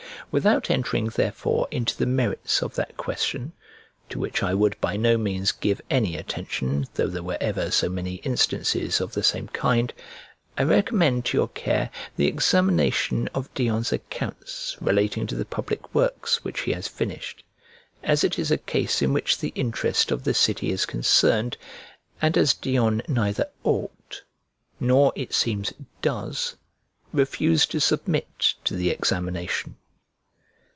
Without 0.29 0.69
entering 0.69 1.07
therefore 1.07 1.67
into 1.71 1.97
the 1.97 2.05
merits 2.05 2.63
of 2.63 2.75
that 2.75 2.95
question 2.95 3.51
(to 4.07 4.17
which 4.17 4.41
I 4.41 4.53
would 4.53 4.79
by 4.79 4.95
no 4.95 5.17
means 5.17 5.51
give 5.51 5.81
any 5.89 6.15
attention, 6.15 6.87
though 6.93 7.07
there 7.09 7.21
were 7.23 7.35
ever 7.41 7.69
so 7.69 7.89
many 7.89 8.15
instances 8.23 9.01
of 9.01 9.11
the 9.11 9.23
same 9.23 9.49
kind), 9.49 9.93
I 10.57 10.63
recommend 10.63 11.25
to 11.25 11.37
your 11.37 11.49
care 11.49 11.89
the 12.15 12.27
examination 12.27 13.27
of 13.35 13.53
Dion's 13.53 13.91
accounts 13.91 14.77
relating 14.79 15.27
to 15.27 15.35
the 15.35 15.43
public 15.43 15.93
works 15.93 16.45
which 16.45 16.61
he 16.61 16.71
has 16.71 16.87
finished; 16.87 17.43
as 18.01 18.23
it 18.23 18.39
is 18.39 18.51
a 18.51 18.57
case 18.57 19.01
in 19.01 19.11
which 19.11 19.37
the 19.39 19.51
interest 19.53 20.11
of 20.11 20.23
the 20.23 20.33
city 20.33 20.71
is 20.71 20.85
concerned, 20.85 21.57
and 22.21 22.37
as 22.37 22.53
Dion 22.53 23.01
neither 23.09 23.49
ought 23.65 24.21
nor, 24.79 25.11
it 25.17 25.33
seems, 25.33 25.73
does 26.01 26.55
refuse 27.11 27.65
to 27.65 27.81
submit 27.81 28.53
to 28.63 28.75
the 28.75 28.91
examination. 28.91 29.75